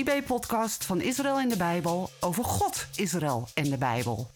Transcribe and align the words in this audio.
IB-podcast 0.00 0.84
van 0.84 1.00
Israël 1.00 1.38
en 1.38 1.48
de 1.48 1.56
Bijbel 1.56 2.10
over 2.20 2.44
God, 2.44 2.86
Israël 2.96 3.48
en 3.54 3.70
de 3.70 3.78
Bijbel. 3.78 4.30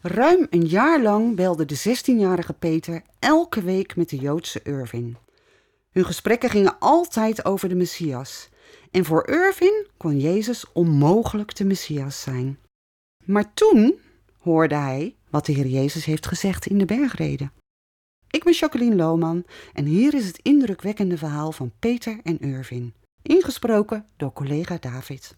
Ruim 0.00 0.46
een 0.50 0.66
jaar 0.66 1.02
lang 1.02 1.36
belde 1.36 1.64
de 1.64 1.78
16-jarige 1.78 2.52
Peter 2.52 3.02
elke 3.18 3.62
week 3.62 3.96
met 3.96 4.08
de 4.08 4.16
Joodse 4.16 4.60
Irving. 4.62 5.16
Hun 5.92 6.04
gesprekken 6.04 6.50
gingen 6.50 6.78
altijd 6.78 7.44
over 7.44 7.68
de 7.68 7.74
Messias. 7.74 8.48
En 8.90 9.04
voor 9.04 9.28
Irving 9.28 9.86
kon 9.96 10.20
Jezus 10.20 10.72
onmogelijk 10.72 11.56
de 11.56 11.64
Messias 11.64 12.22
zijn. 12.22 12.58
Maar 13.26 13.54
toen 13.54 13.94
hoorde 14.38 14.74
hij 14.74 15.14
wat 15.30 15.46
de 15.46 15.52
Heer 15.52 15.66
Jezus 15.66 16.04
heeft 16.04 16.26
gezegd 16.26 16.66
in 16.66 16.78
de 16.78 16.84
bergreden. 16.84 17.52
Ik 18.30 18.44
ben 18.44 18.52
Jacqueline 18.52 18.94
Lohman 18.94 19.44
en 19.72 19.84
hier 19.84 20.14
is 20.14 20.26
het 20.26 20.38
indrukwekkende 20.42 21.18
verhaal 21.18 21.52
van 21.52 21.72
Peter 21.78 22.20
en 22.22 22.38
Irving. 22.38 22.92
Ingesproken 23.22 24.06
door 24.16 24.32
collega 24.32 24.76
David. 24.80 25.36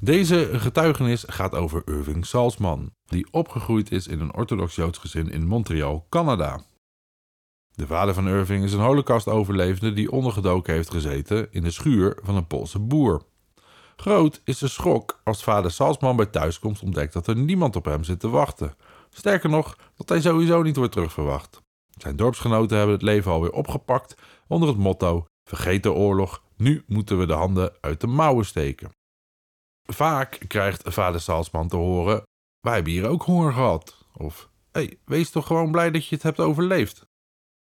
Deze 0.00 0.48
getuigenis 0.52 1.24
gaat 1.26 1.54
over 1.54 1.82
Irving 1.84 2.26
Salzman, 2.26 2.90
die 3.04 3.26
opgegroeid 3.30 3.90
is 3.90 4.06
in 4.06 4.20
een 4.20 4.34
orthodox-joods 4.34 4.98
gezin 4.98 5.30
in 5.30 5.46
Montreal, 5.46 6.06
Canada. 6.08 6.64
De 7.74 7.86
vader 7.86 8.14
van 8.14 8.28
Irving 8.28 8.64
is 8.64 8.72
een 8.72 8.80
holocaust-overlevende 8.80 9.92
die 9.92 10.10
ondergedoken 10.10 10.74
heeft 10.74 10.90
gezeten 10.90 11.48
in 11.50 11.62
de 11.62 11.70
schuur 11.70 12.18
van 12.22 12.36
een 12.36 12.46
Poolse 12.46 12.78
boer. 12.78 13.22
Groot 13.96 14.40
is 14.44 14.58
de 14.58 14.68
schok 14.68 15.20
als 15.24 15.42
vader 15.42 15.70
Salzman 15.70 16.16
bij 16.16 16.26
thuiskomst 16.26 16.82
ontdekt 16.82 17.12
dat 17.12 17.26
er 17.26 17.36
niemand 17.36 17.76
op 17.76 17.84
hem 17.84 18.04
zit 18.04 18.20
te 18.20 18.28
wachten. 18.28 18.74
Sterker 19.10 19.50
nog, 19.50 19.78
dat 19.96 20.08
hij 20.08 20.20
sowieso 20.20 20.62
niet 20.62 20.76
wordt 20.76 20.92
terugverwacht. 20.92 21.62
Zijn 21.96 22.16
dorpsgenoten 22.16 22.76
hebben 22.76 22.94
het 22.94 23.04
leven 23.04 23.32
alweer 23.32 23.52
opgepakt 23.52 24.14
onder 24.46 24.68
het 24.68 24.78
motto: 24.78 25.26
Vergeet 25.44 25.82
de 25.82 25.92
oorlog, 25.92 26.42
nu 26.56 26.84
moeten 26.86 27.18
we 27.18 27.26
de 27.26 27.32
handen 27.32 27.72
uit 27.80 28.00
de 28.00 28.06
mouwen 28.06 28.44
steken. 28.44 28.90
Vaak 29.82 30.38
krijgt 30.46 30.82
vader 30.84 31.20
Salzman 31.20 31.68
te 31.68 31.76
horen: 31.76 32.22
Wij 32.60 32.74
hebben 32.74 32.92
hier 32.92 33.08
ook 33.08 33.22
honger 33.22 33.52
gehad. 33.52 34.06
Of 34.16 34.48
hey, 34.72 34.98
wees 35.04 35.30
toch 35.30 35.46
gewoon 35.46 35.70
blij 35.70 35.90
dat 35.90 36.06
je 36.06 36.14
het 36.14 36.24
hebt 36.24 36.40
overleefd. 36.40 37.06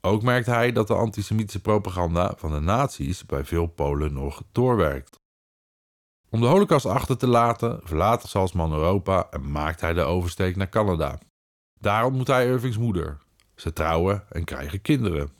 Ook 0.05 0.23
merkt 0.23 0.45
hij 0.45 0.71
dat 0.71 0.87
de 0.87 0.93
antisemitische 0.93 1.61
propaganda 1.61 2.33
van 2.37 2.51
de 2.51 2.59
nazi's 2.59 3.25
bij 3.25 3.45
veel 3.45 3.65
Polen 3.65 4.13
nog 4.13 4.43
doorwerkt. 4.51 5.19
Om 6.29 6.41
de 6.41 6.47
holocaust 6.47 6.85
achter 6.85 7.17
te 7.17 7.27
laten, 7.27 7.79
verlaat 7.83 8.27
Salzman 8.27 8.73
Europa 8.73 9.27
en 9.29 9.51
maakt 9.51 9.81
hij 9.81 9.93
de 9.93 10.01
oversteek 10.01 10.55
naar 10.55 10.69
Canada. 10.69 11.19
Daar 11.79 12.05
ontmoet 12.05 12.27
hij 12.27 12.47
Irvings 12.47 12.77
moeder. 12.77 13.17
Ze 13.55 13.73
trouwen 13.73 14.23
en 14.29 14.43
krijgen 14.43 14.81
kinderen. 14.81 15.31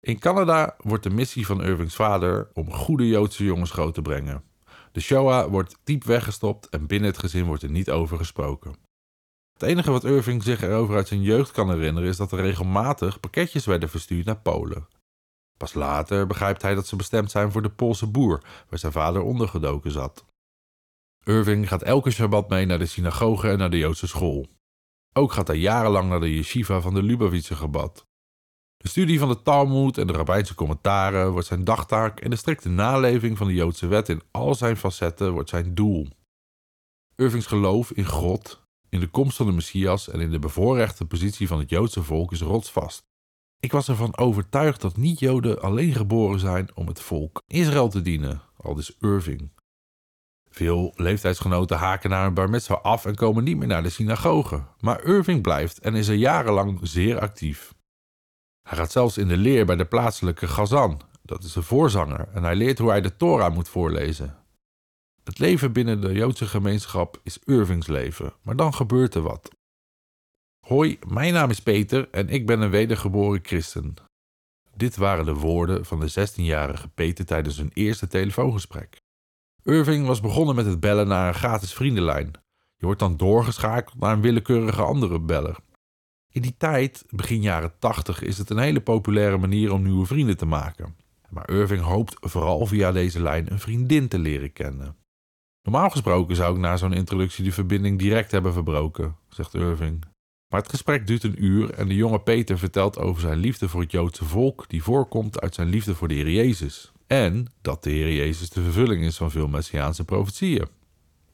In 0.00 0.18
Canada 0.18 0.76
wordt 0.78 1.02
de 1.02 1.10
missie 1.10 1.46
van 1.46 1.62
Irvings 1.62 1.94
vader 1.94 2.50
om 2.54 2.72
goede 2.72 3.08
Joodse 3.08 3.44
jongens 3.44 3.70
groot 3.70 3.94
te 3.94 4.02
brengen. 4.02 4.44
De 4.92 5.00
Shoah 5.00 5.50
wordt 5.50 5.78
diep 5.84 6.04
weggestopt 6.04 6.68
en 6.68 6.86
binnen 6.86 7.10
het 7.10 7.18
gezin 7.18 7.44
wordt 7.44 7.62
er 7.62 7.70
niet 7.70 7.90
over 7.90 8.16
gesproken. 8.16 8.89
Het 9.60 9.68
enige 9.68 9.90
wat 9.90 10.04
Irving 10.04 10.42
zich 10.42 10.62
erover 10.62 10.96
uit 10.96 11.08
zijn 11.08 11.22
jeugd 11.22 11.50
kan 11.50 11.70
herinneren 11.70 12.08
is 12.08 12.16
dat 12.16 12.32
er 12.32 12.40
regelmatig 12.40 13.20
pakketjes 13.20 13.66
werden 13.66 13.88
verstuurd 13.88 14.26
naar 14.26 14.40
Polen. 14.40 14.88
Pas 15.56 15.74
later 15.74 16.26
begrijpt 16.26 16.62
hij 16.62 16.74
dat 16.74 16.86
ze 16.86 16.96
bestemd 16.96 17.30
zijn 17.30 17.52
voor 17.52 17.62
de 17.62 17.70
Poolse 17.70 18.06
boer, 18.06 18.42
waar 18.68 18.78
zijn 18.78 18.92
vader 18.92 19.22
ondergedoken 19.22 19.90
zat. 19.90 20.24
Irving 21.24 21.68
gaat 21.68 21.82
elke 21.82 22.10
Shabbat 22.10 22.48
mee 22.48 22.66
naar 22.66 22.78
de 22.78 22.86
synagoge 22.86 23.50
en 23.50 23.58
naar 23.58 23.70
de 23.70 23.78
Joodse 23.78 24.06
school. 24.06 24.46
Ook 25.12 25.32
gaat 25.32 25.46
hij 25.46 25.56
jarenlang 25.56 26.08
naar 26.08 26.20
de 26.20 26.34
yeshiva 26.34 26.80
van 26.80 26.94
de 26.94 27.02
Lubavitcher 27.02 27.56
gebad. 27.56 28.06
De 28.76 28.88
studie 28.88 29.18
van 29.18 29.28
de 29.28 29.42
Talmud 29.42 29.98
en 29.98 30.06
de 30.06 30.12
rabbijnse 30.12 30.54
commentaren 30.54 31.32
wordt 31.32 31.46
zijn 31.46 31.64
dagtaak 31.64 32.20
en 32.20 32.30
de 32.30 32.36
strikte 32.36 32.68
naleving 32.68 33.38
van 33.38 33.46
de 33.46 33.54
Joodse 33.54 33.86
wet 33.86 34.08
in 34.08 34.22
al 34.30 34.54
zijn 34.54 34.76
facetten 34.76 35.32
wordt 35.32 35.48
zijn 35.48 35.74
doel. 35.74 36.08
Irvings 37.16 37.46
geloof 37.46 37.90
in 37.90 38.06
God, 38.06 38.68
in 38.90 39.00
de 39.00 39.08
komst 39.08 39.36
van 39.36 39.46
de 39.46 39.52
Messias 39.52 40.08
en 40.08 40.20
in 40.20 40.30
de 40.30 40.38
bevoorrechte 40.38 41.06
positie 41.06 41.48
van 41.48 41.58
het 41.58 41.70
Joodse 41.70 42.02
volk 42.02 42.32
is 42.32 42.40
rotsvast. 42.40 43.08
Ik 43.60 43.72
was 43.72 43.88
ervan 43.88 44.16
overtuigd 44.16 44.80
dat 44.80 44.96
niet-Joden 44.96 45.62
alleen 45.62 45.94
geboren 45.94 46.40
zijn 46.40 46.68
om 46.74 46.86
het 46.86 47.00
volk 47.00 47.42
Israël 47.46 47.88
te 47.88 48.02
dienen, 48.02 48.42
aldus 48.56 48.96
Irving. 49.00 49.50
Veel 50.50 50.92
leeftijdsgenoten 50.96 51.76
haken 51.76 52.10
naar 52.10 52.26
een 52.26 52.34
bar 52.34 52.80
af 52.82 53.04
en 53.04 53.14
komen 53.14 53.44
niet 53.44 53.56
meer 53.56 53.68
naar 53.68 53.82
de 53.82 53.90
synagoge, 53.90 54.64
maar 54.80 55.04
Irving 55.04 55.42
blijft 55.42 55.78
en 55.78 55.94
is 55.94 56.08
er 56.08 56.14
jarenlang 56.14 56.78
zeer 56.82 57.20
actief. 57.20 57.74
Hij 58.68 58.78
gaat 58.78 58.92
zelfs 58.92 59.18
in 59.18 59.28
de 59.28 59.36
leer 59.36 59.66
bij 59.66 59.76
de 59.76 59.84
plaatselijke 59.84 60.48
Gazan, 60.48 61.00
dat 61.22 61.44
is 61.44 61.54
een 61.54 61.62
voorzanger, 61.62 62.28
en 62.28 62.42
hij 62.42 62.56
leert 62.56 62.78
hoe 62.78 62.90
hij 62.90 63.00
de 63.00 63.16
Torah 63.16 63.54
moet 63.54 63.68
voorlezen. 63.68 64.39
Het 65.24 65.38
leven 65.38 65.72
binnen 65.72 66.00
de 66.00 66.12
Joodse 66.12 66.46
gemeenschap 66.46 67.20
is 67.22 67.38
Irvings 67.44 67.86
leven, 67.86 68.32
maar 68.42 68.56
dan 68.56 68.74
gebeurt 68.74 69.14
er 69.14 69.22
wat. 69.22 69.50
Hoi, 70.66 70.98
mijn 71.08 71.32
naam 71.32 71.50
is 71.50 71.60
Peter 71.60 72.08
en 72.10 72.28
ik 72.28 72.46
ben 72.46 72.60
een 72.60 72.70
wedergeboren 72.70 73.40
christen. 73.42 73.94
Dit 74.76 74.96
waren 74.96 75.24
de 75.24 75.34
woorden 75.34 75.84
van 75.84 76.00
de 76.00 76.10
16-jarige 76.10 76.88
Peter 76.88 77.24
tijdens 77.24 77.56
hun 77.56 77.70
eerste 77.74 78.06
telefoongesprek. 78.06 78.96
Irving 79.62 80.06
was 80.06 80.20
begonnen 80.20 80.54
met 80.54 80.66
het 80.66 80.80
bellen 80.80 81.08
naar 81.08 81.28
een 81.28 81.34
gratis 81.34 81.72
vriendenlijn. 81.72 82.30
Je 82.76 82.86
wordt 82.86 83.00
dan 83.00 83.16
doorgeschakeld 83.16 84.00
naar 84.00 84.12
een 84.12 84.20
willekeurige 84.20 84.82
andere 84.82 85.20
beller. 85.20 85.56
In 86.30 86.42
die 86.42 86.56
tijd, 86.56 87.04
begin 87.08 87.42
jaren 87.42 87.78
80, 87.78 88.22
is 88.22 88.38
het 88.38 88.50
een 88.50 88.58
hele 88.58 88.80
populaire 88.80 89.38
manier 89.38 89.72
om 89.72 89.82
nieuwe 89.82 90.06
vrienden 90.06 90.36
te 90.36 90.46
maken. 90.46 90.96
Maar 91.28 91.50
Irving 91.50 91.82
hoopt 91.82 92.16
vooral 92.20 92.66
via 92.66 92.92
deze 92.92 93.22
lijn 93.22 93.52
een 93.52 93.58
vriendin 93.58 94.08
te 94.08 94.18
leren 94.18 94.52
kennen. 94.52 94.96
Normaal 95.62 95.90
gesproken 95.90 96.36
zou 96.36 96.54
ik 96.54 96.60
na 96.60 96.76
zo'n 96.76 96.92
introductie 96.92 97.44
de 97.44 97.52
verbinding 97.52 97.98
direct 97.98 98.30
hebben 98.30 98.52
verbroken, 98.52 99.16
zegt 99.28 99.54
Irving. 99.54 100.04
Maar 100.48 100.60
het 100.60 100.70
gesprek 100.70 101.06
duurt 101.06 101.22
een 101.22 101.44
uur 101.44 101.70
en 101.70 101.88
de 101.88 101.94
jonge 101.94 102.20
Peter 102.20 102.58
vertelt 102.58 102.98
over 102.98 103.20
zijn 103.20 103.38
liefde 103.38 103.68
voor 103.68 103.80
het 103.80 103.90
Joodse 103.90 104.24
volk, 104.24 104.64
die 104.68 104.82
voorkomt 104.82 105.40
uit 105.40 105.54
zijn 105.54 105.68
liefde 105.68 105.94
voor 105.94 106.08
de 106.08 106.14
Heer 106.14 106.30
Jezus. 106.30 106.92
En 107.06 107.46
dat 107.62 107.82
de 107.82 107.90
Heer 107.90 108.12
Jezus 108.12 108.50
de 108.50 108.62
vervulling 108.62 109.04
is 109.04 109.16
van 109.16 109.30
veel 109.30 109.48
Messiaanse 109.48 110.04
profetieën. 110.04 110.68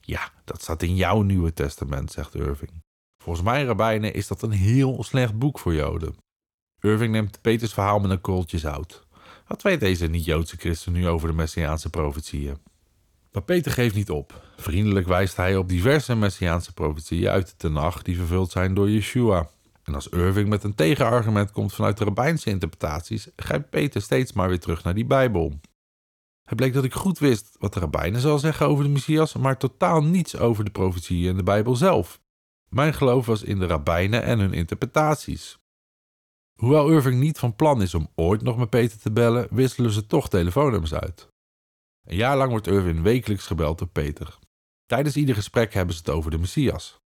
Ja, 0.01 0.31
dat 0.45 0.63
staat 0.63 0.83
in 0.83 0.97
jouw 0.97 1.23
Nieuwe 1.23 1.53
Testament, 1.53 2.13
zegt 2.13 2.35
Irving. 2.35 2.83
Volgens 3.23 3.45
mij, 3.45 3.65
rabbijnen, 3.65 4.15
is 4.15 4.27
dat 4.27 4.43
een 4.43 4.51
heel 4.51 5.05
slecht 5.05 5.39
boek 5.39 5.59
voor 5.59 5.75
Joden. 5.75 6.15
Irving 6.81 7.13
neemt 7.13 7.41
Peters 7.41 7.73
verhaal 7.73 7.99
met 7.99 8.11
een 8.11 8.21
kooltje 8.21 8.59
zout. 8.59 9.07
Wat 9.47 9.63
weet 9.63 9.81
deze 9.81 10.07
niet-Joodse 10.07 10.57
christen 10.57 10.93
nu 10.93 11.09
over 11.09 11.29
de 11.29 11.35
Messiaanse 11.35 11.91
profetieën? 11.91 12.57
Maar 13.37 13.45
Peter 13.45 13.73
geeft 13.73 13.95
niet 13.95 14.11
op. 14.11 14.43
Vriendelijk 14.57 15.07
wijst 15.07 15.37
hij 15.37 15.57
op 15.57 15.69
diverse 15.69 16.15
Messiaanse 16.15 16.73
profetieën 16.73 17.29
uit 17.29 17.47
de 17.47 17.57
Tenach 17.57 18.03
die 18.03 18.17
vervuld 18.17 18.51
zijn 18.51 18.75
door 18.75 18.91
Yeshua. 18.91 19.49
En 19.83 19.95
als 19.95 20.09
Irving 20.09 20.49
met 20.49 20.65
een 20.65 20.75
tegenargument 20.75 21.51
komt 21.51 21.75
vanuit 21.75 21.99
de 21.99 22.05
rabbijnse 22.05 22.51
interpretaties, 22.51 23.29
grijpt 23.37 23.71
Peter 23.71 24.03
steeds 24.03 24.33
maar 24.33 24.49
weer 24.49 24.61
terug 24.61 24.85
naar 24.85 24.95
die 24.95 25.05
Bijbel. 25.05 25.61
Het 26.45 26.57
bleek 26.57 26.73
dat 26.73 26.85
ik 26.85 26.95
goed 26.95 27.19
wist 27.19 27.57
wat 27.59 27.75
de 27.75 27.81
rabbijnen 27.81 28.21
zal 28.21 28.39
zeggen 28.39 28.67
over 28.67 28.85
de 28.85 28.91
Messias, 28.91 29.35
maar 29.35 29.59
totaal 29.59 30.03
niets 30.03 30.37
over 30.37 30.65
de 30.65 30.71
profetieën 30.71 31.31
in 31.31 31.37
de 31.37 31.43
Bijbel 31.43 31.77
zelf. 31.77 32.21
Mijn 32.69 32.95
geloof 32.95 33.27
was 33.27 33.43
in 33.43 33.59
de 33.59 33.67
rabbijnen 33.67 34.23
en 34.23 34.39
hun 34.39 34.53
interpretaties. 34.53 35.59
Hoewel 36.55 36.91
Irving 36.91 37.21
niet 37.21 37.39
van 37.39 37.57
plan 37.57 37.83
is 37.83 37.95
om 37.95 38.09
ooit 38.15 38.43
nog 38.43 38.57
met 38.57 38.71
Peter 38.71 38.99
te 38.99 39.11
bellen, 39.11 39.49
wisselen 39.51 39.91
ze 39.91 40.07
toch 40.07 40.29
telefoonnummers 40.29 40.95
uit. 40.95 41.35
Een 42.07 42.17
jaar 42.17 42.37
lang 42.37 42.51
wordt 42.51 42.67
Irving 42.67 43.03
wekelijks 43.03 43.47
gebeld 43.47 43.79
door 43.79 43.89
Peter. 43.89 44.39
Tijdens 44.87 45.17
ieder 45.17 45.35
gesprek 45.35 45.75
hebben 45.75 45.95
ze 45.95 46.01
het 46.01 46.11
over 46.11 46.31
de 46.31 46.39
Messias. 46.39 47.01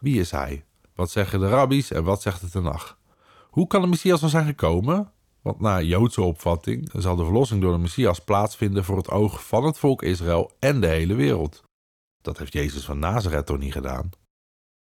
Wie 0.00 0.20
is 0.20 0.30
hij? 0.30 0.64
Wat 0.94 1.10
zeggen 1.10 1.40
de 1.40 1.48
rabbies 1.48 1.90
en 1.90 2.04
wat 2.04 2.22
zegt 2.22 2.40
de 2.40 2.50
Tenach? 2.50 2.98
Hoe 3.48 3.66
kan 3.66 3.80
de 3.80 3.86
Messias 3.86 4.22
al 4.22 4.28
zijn 4.28 4.46
gekomen? 4.46 5.12
Want 5.42 5.60
na 5.60 5.80
Joodse 5.80 6.22
opvatting 6.22 6.90
zal 6.92 7.16
de 7.16 7.24
verlossing 7.24 7.60
door 7.60 7.72
de 7.72 7.78
Messias 7.78 8.18
plaatsvinden 8.18 8.84
voor 8.84 8.96
het 8.96 9.10
oog 9.10 9.46
van 9.46 9.64
het 9.64 9.78
volk 9.78 10.02
Israël 10.02 10.52
en 10.58 10.80
de 10.80 10.86
hele 10.86 11.14
wereld. 11.14 11.62
Dat 12.22 12.38
heeft 12.38 12.52
Jezus 12.52 12.84
van 12.84 12.98
Nazareth 12.98 13.46
toch 13.46 13.58
niet 13.58 13.72
gedaan? 13.72 14.10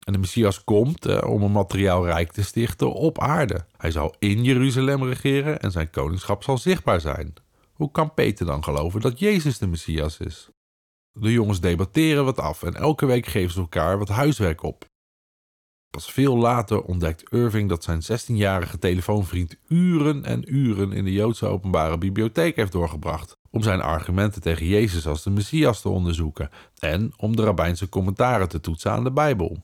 En 0.06 0.14
de 0.14 0.20
Messias 0.20 0.64
komt 0.64 1.06
eh, 1.06 1.30
om 1.30 1.44
een 1.44 1.52
materiaalrijk 1.52 2.32
te 2.32 2.44
stichten 2.44 2.94
op 2.94 3.20
aarde. 3.20 3.66
Hij 3.78 3.92
zal 3.92 4.16
in 4.20 4.44
Jeruzalem 4.44 5.04
regeren 5.04 5.60
en 5.60 5.72
zijn 5.72 5.90
koningschap 5.90 6.44
zal 6.44 6.58
zichtbaar 6.58 7.02
zijn. 7.02 7.34
Hoe 7.78 7.92
kan 7.92 8.14
Peter 8.14 8.46
dan 8.46 8.64
geloven 8.64 9.02
dat 9.02 9.20
Jezus 9.20 9.58
de 9.58 9.68
Messias 9.68 10.18
is? 10.18 10.50
De 11.12 11.32
jongens 11.32 11.60
debatteren 11.60 12.26
wat 12.26 12.40
af 12.40 12.64
en 12.64 12.74
elke 12.74 13.06
week 13.06 13.26
geven 13.26 13.54
ze 13.54 13.60
elkaar 13.60 13.98
wat 13.98 14.08
huiswerk 14.08 14.64
op. 14.64 14.86
Pas 15.90 16.12
veel 16.12 16.38
later 16.38 16.82
ontdekt 16.82 17.32
Irving 17.32 17.70
dat 17.70 17.84
zijn 17.84 18.02
16-jarige 18.02 18.80
telefoonvriend 18.80 19.56
uren 19.68 20.24
en 20.24 20.56
uren 20.56 20.92
in 20.92 21.04
de 21.04 21.12
Joodse 21.12 21.46
openbare 21.46 21.98
bibliotheek 21.98 22.56
heeft 22.56 22.72
doorgebracht 22.72 23.38
om 23.50 23.62
zijn 23.62 23.82
argumenten 23.82 24.42
tegen 24.42 24.66
Jezus 24.66 25.08
als 25.08 25.24
de 25.24 25.30
Messias 25.30 25.82
te 25.82 25.90
onderzoeken 25.90 26.50
en 26.80 27.14
om 27.18 27.36
de 27.36 27.44
rabbijnse 27.44 27.90
commentaren 27.90 28.50
te 28.50 28.60
toetsen 28.60 28.92
aan 28.92 29.04
de 29.04 29.12
Bijbel. 29.12 29.64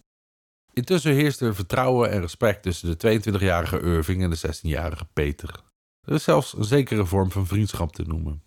Intussen 0.73 1.13
heerst 1.13 1.41
er 1.41 1.55
vertrouwen 1.55 2.11
en 2.11 2.21
respect 2.21 2.63
tussen 2.63 2.97
de 2.97 3.21
22-jarige 3.21 3.79
Irving 3.79 4.23
en 4.23 4.29
de 4.29 4.37
16-jarige 4.37 5.05
Peter. 5.13 5.63
Er 6.03 6.13
is 6.13 6.23
zelfs 6.23 6.57
een 6.57 6.63
zekere 6.63 7.05
vorm 7.05 7.31
van 7.31 7.47
vriendschap 7.47 7.91
te 7.91 8.03
noemen. 8.03 8.43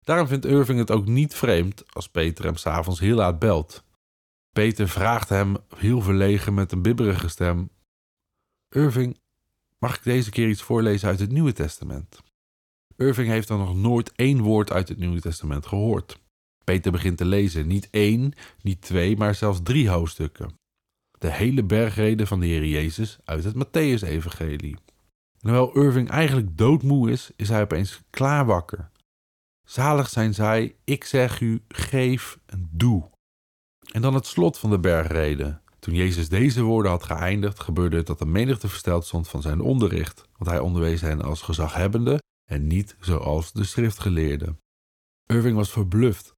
Daarom 0.00 0.26
vindt 0.26 0.44
Irving 0.44 0.78
het 0.78 0.90
ook 0.90 1.06
niet 1.06 1.34
vreemd 1.34 1.94
als 1.94 2.08
Peter 2.08 2.44
hem 2.44 2.56
s'avonds 2.56 3.00
heel 3.00 3.16
laat 3.16 3.38
belt. 3.38 3.84
Peter 4.52 4.88
vraagt 4.88 5.28
hem 5.28 5.56
heel 5.76 6.00
verlegen 6.00 6.54
met 6.54 6.72
een 6.72 6.82
bibberige 6.82 7.28
stem: 7.28 7.70
Irving, 8.68 9.18
mag 9.78 9.96
ik 9.96 10.02
deze 10.02 10.30
keer 10.30 10.48
iets 10.48 10.62
voorlezen 10.62 11.08
uit 11.08 11.20
het 11.20 11.32
Nieuwe 11.32 11.52
Testament? 11.52 12.22
Irving 12.96 13.28
heeft 13.28 13.48
dan 13.48 13.58
nog 13.58 13.76
nooit 13.76 14.12
één 14.12 14.40
woord 14.40 14.72
uit 14.72 14.88
het 14.88 14.98
Nieuwe 14.98 15.20
Testament 15.20 15.66
gehoord. 15.66 16.20
Peter 16.64 16.92
begint 16.92 17.16
te 17.16 17.24
lezen, 17.24 17.66
niet 17.66 17.88
één, 17.90 18.32
niet 18.62 18.80
twee, 18.80 19.16
maar 19.16 19.34
zelfs 19.34 19.60
drie 19.62 19.88
hoofdstukken. 19.88 20.58
De 21.18 21.32
hele 21.32 21.64
bergrede 21.64 22.26
van 22.26 22.40
de 22.40 22.46
Heer 22.46 22.66
Jezus 22.66 23.18
uit 23.24 23.44
het 23.44 23.54
Matthäus-evangelie. 23.54 24.76
Hoewel 25.40 25.76
Irving 25.76 26.08
eigenlijk 26.10 26.56
doodmoe 26.56 27.10
is, 27.10 27.30
is 27.36 27.48
hij 27.48 27.62
opeens 27.62 28.02
klaar 28.10 28.46
wakker. 28.46 28.90
Zalig 29.64 30.08
zijn 30.08 30.34
zij, 30.34 30.76
ik 30.84 31.04
zeg 31.04 31.40
u, 31.40 31.64
geef 31.68 32.38
en 32.46 32.68
doe. 32.72 33.10
En 33.92 34.02
dan 34.02 34.14
het 34.14 34.26
slot 34.26 34.58
van 34.58 34.70
de 34.70 34.78
bergrede. 34.78 35.60
Toen 35.78 35.94
Jezus 35.94 36.28
deze 36.28 36.62
woorden 36.62 36.90
had 36.90 37.04
geëindigd, 37.04 37.60
gebeurde 37.60 37.96
het 37.96 38.06
dat 38.06 38.18
de 38.18 38.26
menigte 38.26 38.68
versteld 38.68 39.04
stond 39.04 39.28
van 39.28 39.42
zijn 39.42 39.60
onderricht, 39.60 40.28
want 40.36 40.50
hij 40.50 40.58
onderwees 40.58 41.00
hen 41.00 41.22
als 41.22 41.42
gezaghebbende 41.42 42.18
en 42.50 42.66
niet 42.66 42.96
zoals 43.00 43.52
de 43.52 43.64
schriftgeleerden. 43.64 44.58
Irving 45.26 45.56
was 45.56 45.70
verbluft. 45.70 46.34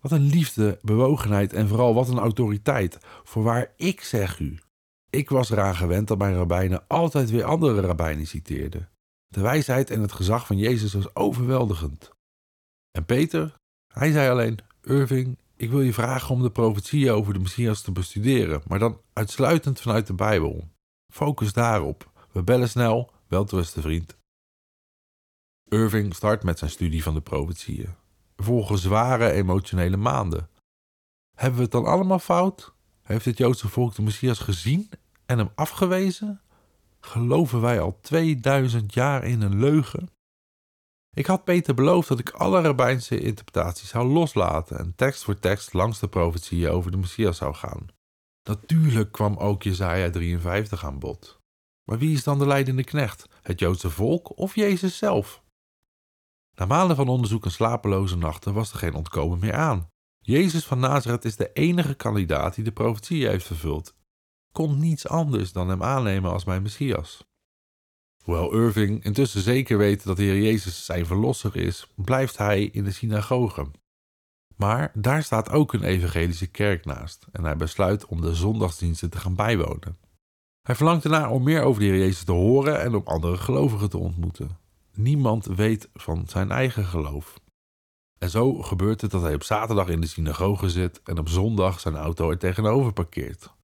Wat 0.00 0.12
een 0.12 0.26
liefde, 0.26 0.78
bewogenheid 0.82 1.52
en 1.52 1.68
vooral 1.68 1.94
wat 1.94 2.08
een 2.08 2.18
autoriteit. 2.18 2.98
Voorwaar 3.24 3.72
ik 3.76 4.00
zeg 4.00 4.38
u. 4.38 4.58
Ik 5.10 5.30
was 5.30 5.50
eraan 5.50 5.76
gewend 5.76 6.08
dat 6.08 6.18
mijn 6.18 6.34
rabbijnen 6.34 6.84
altijd 6.86 7.30
weer 7.30 7.44
andere 7.44 7.80
rabbijnen 7.80 8.26
citeerden. 8.26 8.88
De 9.26 9.40
wijsheid 9.40 9.90
en 9.90 10.00
het 10.00 10.12
gezag 10.12 10.46
van 10.46 10.56
Jezus 10.56 10.92
was 10.92 11.14
overweldigend. 11.14 12.10
En 12.90 13.04
Peter, 13.04 13.54
hij 13.94 14.12
zei 14.12 14.30
alleen: 14.30 14.58
Irving, 14.82 15.38
ik 15.56 15.70
wil 15.70 15.80
je 15.80 15.92
vragen 15.92 16.34
om 16.34 16.42
de 16.42 16.50
profetieën 16.50 17.12
over 17.12 17.32
de 17.32 17.38
Messias 17.38 17.82
te 17.82 17.92
bestuderen, 17.92 18.62
maar 18.66 18.78
dan 18.78 19.00
uitsluitend 19.12 19.80
vanuit 19.80 20.06
de 20.06 20.14
Bijbel. 20.14 20.68
Focus 21.12 21.52
daarop. 21.52 22.10
We 22.32 22.42
bellen 22.42 22.68
snel. 22.68 23.12
Welterusten, 23.26 23.82
vriend. 23.82 24.16
Irving 25.68 26.14
start 26.14 26.42
met 26.42 26.58
zijn 26.58 26.70
studie 26.70 27.02
van 27.02 27.14
de 27.14 27.20
profetieën. 27.20 27.94
Volgen 28.36 28.78
zware 28.78 29.30
emotionele 29.30 29.96
maanden. 29.96 30.48
Hebben 31.36 31.56
we 31.56 31.62
het 31.62 31.72
dan 31.72 31.84
allemaal 31.84 32.18
fout? 32.18 32.72
Heeft 33.02 33.24
het 33.24 33.38
Joodse 33.38 33.68
volk 33.68 33.94
de 33.94 34.02
Messias 34.02 34.38
gezien 34.38 34.90
en 35.30 35.38
hem 35.38 35.50
afgewezen? 35.54 36.40
Geloven 37.00 37.60
wij 37.60 37.80
al 37.80 37.98
2000 38.00 38.94
jaar 38.94 39.24
in 39.24 39.42
een 39.42 39.58
leugen? 39.58 40.10
Ik 41.16 41.26
had 41.26 41.44
Peter 41.44 41.74
beloofd 41.74 42.08
dat 42.08 42.18
ik 42.18 42.30
alle 42.30 42.60
rabbijnse 42.60 43.20
interpretaties 43.20 43.88
zou 43.88 44.12
loslaten 44.12 44.78
en 44.78 44.94
tekst 44.96 45.24
voor 45.24 45.38
tekst 45.38 45.72
langs 45.72 45.98
de 45.98 46.08
profetieën 46.08 46.70
over 46.70 46.90
de 46.90 46.96
Messias 46.96 47.36
zou 47.36 47.54
gaan. 47.54 47.86
Natuurlijk 48.48 49.12
kwam 49.12 49.36
ook 49.36 49.62
Jesaja 49.62 50.10
53 50.10 50.84
aan 50.84 50.98
bod. 50.98 51.40
Maar 51.84 51.98
wie 51.98 52.12
is 52.12 52.24
dan 52.24 52.38
de 52.38 52.46
leidende 52.46 52.84
knecht? 52.84 53.28
Het 53.42 53.58
Joodse 53.58 53.90
volk 53.90 54.38
of 54.38 54.54
Jezus 54.54 54.96
zelf? 54.96 55.42
Na 56.56 56.66
maanden 56.66 56.96
van 56.96 57.08
onderzoek 57.08 57.44
en 57.44 57.50
slapeloze 57.50 58.16
nachten 58.16 58.54
was 58.54 58.72
er 58.72 58.78
geen 58.78 58.94
ontkomen 58.94 59.38
meer 59.38 59.54
aan. 59.54 59.88
Jezus 60.18 60.64
van 60.64 60.78
Nazareth 60.78 61.24
is 61.24 61.36
de 61.36 61.52
enige 61.52 61.94
kandidaat 61.94 62.54
die 62.54 62.64
de 62.64 62.72
profetie 62.72 63.26
heeft 63.26 63.46
vervuld. 63.46 63.98
Kon 64.52 64.78
niets 64.78 65.08
anders 65.08 65.52
dan 65.52 65.68
hem 65.68 65.82
aannemen 65.82 66.30
als 66.30 66.44
mijn 66.44 66.62
Messias. 66.62 67.24
Hoewel 68.24 68.54
Irving 68.54 69.04
intussen 69.04 69.40
zeker 69.40 69.78
weet 69.78 70.04
dat 70.04 70.16
de 70.16 70.22
Heer 70.22 70.42
Jezus 70.42 70.84
zijn 70.84 71.06
verlosser 71.06 71.56
is, 71.56 71.86
blijft 71.94 72.36
hij 72.36 72.62
in 72.64 72.84
de 72.84 72.90
synagoge. 72.90 73.66
Maar 74.56 74.92
daar 74.94 75.22
staat 75.22 75.50
ook 75.50 75.72
een 75.72 75.82
evangelische 75.82 76.46
kerk 76.46 76.84
naast 76.84 77.26
en 77.32 77.44
hij 77.44 77.56
besluit 77.56 78.06
om 78.06 78.20
de 78.20 78.34
zondagsdiensten 78.34 79.10
te 79.10 79.18
gaan 79.18 79.34
bijwonen. 79.34 79.98
Hij 80.62 80.74
verlangt 80.74 81.04
ernaar 81.04 81.30
om 81.30 81.42
meer 81.42 81.62
over 81.62 81.80
de 81.80 81.86
Heer 81.86 81.98
Jezus 81.98 82.24
te 82.24 82.32
horen 82.32 82.80
en 82.80 82.94
om 82.94 83.02
andere 83.04 83.36
gelovigen 83.36 83.90
te 83.90 83.98
ontmoeten. 83.98 84.58
Niemand 84.94 85.44
weet 85.46 85.88
van 85.94 86.22
zijn 86.26 86.50
eigen 86.50 86.84
geloof. 86.84 87.40
En 88.18 88.30
zo 88.30 88.62
gebeurt 88.62 89.00
het 89.00 89.10
dat 89.10 89.22
hij 89.22 89.34
op 89.34 89.42
zaterdag 89.42 89.88
in 89.88 90.00
de 90.00 90.06
synagoge 90.06 90.70
zit 90.70 91.02
en 91.02 91.18
op 91.18 91.28
zondag 91.28 91.80
zijn 91.80 91.96
auto 91.96 92.30
er 92.30 92.38
tegenover 92.38 92.92
parkeert. 92.92 93.54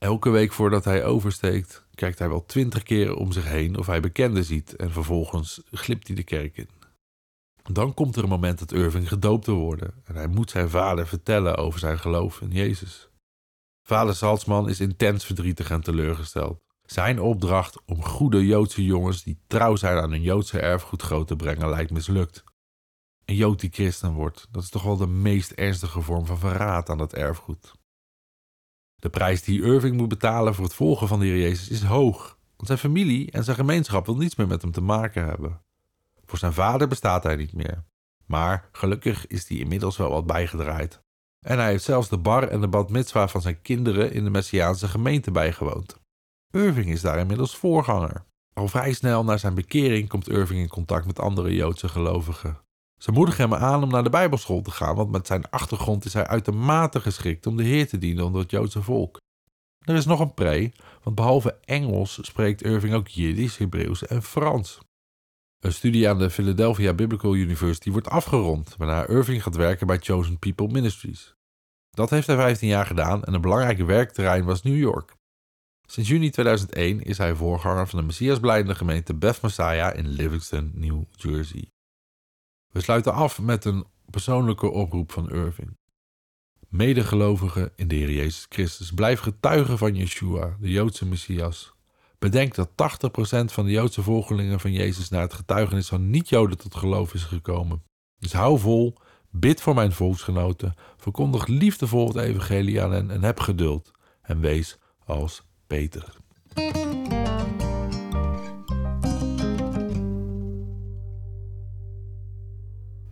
Elke 0.00 0.30
week 0.30 0.52
voordat 0.52 0.84
hij 0.84 1.04
oversteekt, 1.04 1.86
kijkt 1.94 2.18
hij 2.18 2.28
wel 2.28 2.44
twintig 2.44 2.82
keren 2.82 3.16
om 3.16 3.32
zich 3.32 3.44
heen 3.44 3.78
of 3.78 3.86
hij 3.86 4.00
bekenden 4.00 4.44
ziet 4.44 4.76
en 4.76 4.90
vervolgens 4.92 5.62
glipt 5.70 6.06
hij 6.06 6.16
de 6.16 6.22
kerk 6.22 6.56
in. 6.56 6.68
Dan 7.62 7.94
komt 7.94 8.16
er 8.16 8.22
een 8.22 8.28
moment 8.28 8.58
dat 8.58 8.72
Irving 8.72 9.08
gedoopt 9.08 9.46
wil 9.46 9.58
worden 9.58 9.94
en 10.04 10.14
hij 10.14 10.26
moet 10.26 10.50
zijn 10.50 10.70
vader 10.70 11.06
vertellen 11.06 11.56
over 11.56 11.78
zijn 11.78 11.98
geloof 11.98 12.40
in 12.40 12.50
Jezus. 12.50 13.08
Vader 13.82 14.14
Salzman 14.14 14.68
is 14.68 14.80
intens 14.80 15.24
verdrietig 15.24 15.70
en 15.70 15.80
teleurgesteld. 15.80 16.60
Zijn 16.82 17.20
opdracht 17.20 17.80
om 17.86 18.04
goede 18.04 18.46
Joodse 18.46 18.84
jongens 18.84 19.22
die 19.22 19.38
trouw 19.46 19.76
zijn 19.76 19.98
aan 19.98 20.10
hun 20.10 20.22
Joodse 20.22 20.60
erfgoed 20.60 21.02
groot 21.02 21.26
te 21.26 21.36
brengen 21.36 21.68
lijkt 21.68 21.90
mislukt. 21.90 22.44
Een 23.24 23.34
Jood 23.34 23.60
die 23.60 23.70
christen 23.72 24.12
wordt, 24.12 24.46
dat 24.50 24.62
is 24.62 24.70
toch 24.70 24.82
wel 24.82 24.96
de 24.96 25.06
meest 25.06 25.50
ernstige 25.50 26.00
vorm 26.00 26.26
van 26.26 26.38
verraad 26.38 26.88
aan 26.88 26.98
dat 26.98 27.14
erfgoed. 27.14 27.78
De 29.00 29.10
prijs 29.10 29.42
die 29.42 29.62
Irving 29.62 29.96
moet 29.96 30.08
betalen 30.08 30.54
voor 30.54 30.64
het 30.64 30.74
volgen 30.74 31.08
van 31.08 31.20
de 31.20 31.26
Heer 31.26 31.38
Jezus 31.38 31.68
is 31.68 31.82
hoog, 31.82 32.38
want 32.56 32.66
zijn 32.66 32.78
familie 32.78 33.30
en 33.30 33.44
zijn 33.44 33.56
gemeenschap 33.56 34.06
wil 34.06 34.16
niets 34.16 34.36
meer 34.36 34.46
met 34.46 34.62
hem 34.62 34.72
te 34.72 34.80
maken 34.80 35.24
hebben. 35.24 35.60
Voor 36.24 36.38
zijn 36.38 36.52
vader 36.52 36.88
bestaat 36.88 37.22
hij 37.22 37.36
niet 37.36 37.52
meer, 37.52 37.84
maar 38.26 38.68
gelukkig 38.72 39.26
is 39.26 39.48
hij 39.48 39.58
inmiddels 39.58 39.96
wel 39.96 40.10
wat 40.10 40.26
bijgedraaid. 40.26 41.02
En 41.40 41.58
hij 41.58 41.70
heeft 41.70 41.84
zelfs 41.84 42.08
de 42.08 42.18
bar 42.18 42.48
en 42.48 42.60
de 42.60 42.68
bad 42.68 42.90
mitzwa 42.90 43.28
van 43.28 43.40
zijn 43.40 43.62
kinderen 43.62 44.12
in 44.12 44.24
de 44.24 44.30
Messiaanse 44.30 44.88
gemeente 44.88 45.30
bijgewoond. 45.30 46.00
Irving 46.50 46.90
is 46.90 47.00
daar 47.00 47.18
inmiddels 47.18 47.56
voorganger. 47.56 48.24
Al 48.52 48.68
vrij 48.68 48.92
snel 48.92 49.24
na 49.24 49.36
zijn 49.36 49.54
bekering 49.54 50.08
komt 50.08 50.28
Irving 50.28 50.60
in 50.60 50.68
contact 50.68 51.06
met 51.06 51.18
andere 51.18 51.54
Joodse 51.54 51.88
gelovigen. 51.88 52.58
Ze 53.00 53.12
moedigen 53.12 53.50
hem 53.50 53.58
aan 53.60 53.82
om 53.82 53.90
naar 53.90 54.02
de 54.02 54.10
Bijbelschool 54.10 54.62
te 54.62 54.70
gaan, 54.70 54.96
want 54.96 55.10
met 55.10 55.26
zijn 55.26 55.50
achtergrond 55.50 56.04
is 56.04 56.12
hij 56.12 56.26
uitermate 56.26 57.00
geschikt 57.00 57.46
om 57.46 57.56
de 57.56 57.62
Heer 57.62 57.88
te 57.88 57.98
dienen 57.98 58.24
onder 58.24 58.40
het 58.40 58.50
Joodse 58.50 58.82
volk. 58.82 59.18
Er 59.78 59.94
is 59.94 60.04
nog 60.04 60.20
een 60.20 60.34
pre, 60.34 60.72
want 61.02 61.16
behalve 61.16 61.58
Engels 61.64 62.18
spreekt 62.22 62.62
Irving 62.62 62.94
ook 62.94 63.08
Jiddisch, 63.08 63.56
Hebreeuws 63.56 64.06
en 64.06 64.22
Frans. 64.22 64.78
Een 65.58 65.72
studie 65.72 66.08
aan 66.08 66.18
de 66.18 66.30
Philadelphia 66.30 66.94
Biblical 66.94 67.34
University 67.34 67.90
wordt 67.90 68.08
afgerond, 68.08 68.74
waarna 68.76 69.06
Irving 69.06 69.42
gaat 69.42 69.56
werken 69.56 69.86
bij 69.86 69.98
Chosen 69.98 70.38
People 70.38 70.68
Ministries. 70.68 71.34
Dat 71.90 72.10
heeft 72.10 72.26
hij 72.26 72.36
15 72.36 72.68
jaar 72.68 72.86
gedaan 72.86 73.24
en 73.24 73.34
een 73.34 73.40
belangrijk 73.40 73.78
werkterrein 73.78 74.44
was 74.44 74.62
New 74.62 74.78
York. 74.78 75.14
Sinds 75.88 76.08
juni 76.08 76.30
2001 76.30 77.02
is 77.02 77.18
hij 77.18 77.34
voorganger 77.34 77.88
van 77.88 77.98
de 77.98 78.04
Messiasbeleidende 78.04 78.74
gemeente 78.74 79.14
Beth 79.14 79.42
Messiah 79.42 79.96
in 79.96 80.08
Livingston, 80.08 80.70
New 80.74 81.02
Jersey. 81.10 81.68
We 82.70 82.80
sluiten 82.80 83.12
af 83.12 83.40
met 83.40 83.64
een 83.64 83.84
persoonlijke 84.10 84.70
oproep 84.70 85.12
van 85.12 85.30
Irving. 85.30 85.76
Medegelovigen 86.68 87.72
in 87.76 87.88
de 87.88 87.94
Heer 87.94 88.10
Jezus 88.10 88.46
Christus, 88.48 88.92
blijf 88.92 89.20
getuigen 89.20 89.78
van 89.78 89.94
Yeshua, 89.94 90.56
de 90.60 90.70
Joodse 90.70 91.06
Messias. 91.06 91.74
Bedenk 92.18 92.54
dat 92.54 92.68
80% 92.68 92.74
van 93.44 93.64
de 93.64 93.70
Joodse 93.70 94.02
volgelingen 94.02 94.60
van 94.60 94.72
Jezus 94.72 95.08
naar 95.08 95.22
het 95.22 95.34
getuigenis 95.34 95.88
van 95.88 96.10
niet-Joden 96.10 96.58
tot 96.58 96.74
geloof 96.74 97.14
is 97.14 97.24
gekomen. 97.24 97.82
Dus 98.18 98.32
hou 98.32 98.58
vol, 98.58 98.94
bid 99.30 99.60
voor 99.60 99.74
mijn 99.74 99.92
volksgenoten, 99.92 100.74
verkondig 100.96 101.46
liefdevol 101.46 102.08
het 102.08 102.16
evangelie 102.16 102.82
aan 102.82 102.92
hen 102.92 103.10
en 103.10 103.24
heb 103.24 103.40
geduld. 103.40 103.90
En 104.22 104.40
wees 104.40 104.78
als 105.04 105.42
Peter. 105.66 106.16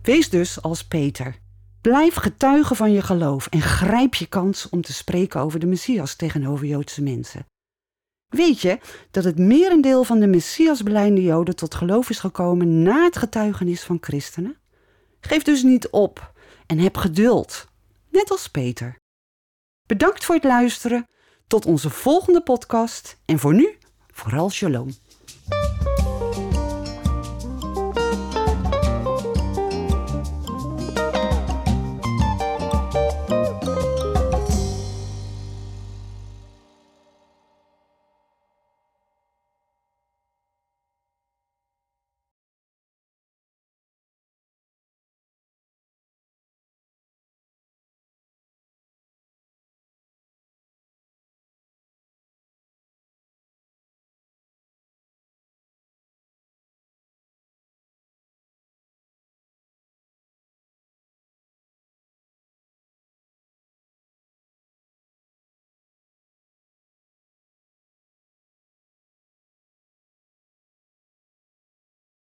Wees 0.09 0.29
dus 0.29 0.61
als 0.61 0.85
Peter. 0.85 1.35
Blijf 1.81 2.15
getuigen 2.15 2.75
van 2.75 2.91
je 2.91 3.01
geloof 3.01 3.47
en 3.47 3.61
grijp 3.61 4.15
je 4.15 4.25
kans 4.25 4.69
om 4.69 4.81
te 4.81 4.93
spreken 4.93 5.41
over 5.41 5.59
de 5.59 5.65
Messias 5.65 6.15
tegenover 6.15 6.65
Joodse 6.65 7.01
mensen. 7.01 7.45
Weet 8.27 8.61
je 8.61 8.79
dat 9.11 9.23
het 9.23 9.37
merendeel 9.37 10.03
van 10.03 10.19
de 10.19 10.27
Messias 10.27 10.83
beleidende 10.83 11.21
Joden 11.21 11.55
tot 11.55 11.75
geloof 11.75 12.09
is 12.09 12.19
gekomen 12.19 12.81
na 12.83 13.03
het 13.03 13.17
getuigenis 13.17 13.83
van 13.83 13.97
christenen? 14.01 14.57
Geef 15.19 15.43
dus 15.43 15.63
niet 15.63 15.89
op 15.89 16.33
en 16.65 16.79
heb 16.79 16.97
geduld, 16.97 17.67
net 18.11 18.31
als 18.31 18.47
Peter. 18.47 18.95
Bedankt 19.87 20.25
voor 20.25 20.35
het 20.35 20.43
luisteren. 20.43 21.03
Tot 21.47 21.65
onze 21.65 21.89
volgende 21.89 22.41
podcast 22.41 23.17
en 23.25 23.39
voor 23.39 23.53
nu 23.53 23.77
vooral 24.07 24.49
shalom. 24.49 24.89